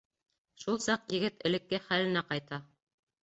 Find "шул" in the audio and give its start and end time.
0.61-0.77